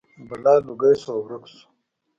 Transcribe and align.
بلا 0.27 0.53
لوګی 0.65 0.93
شو 1.01 1.09
او 1.13 1.19
ورک 1.25 1.43
شو. 1.51 1.65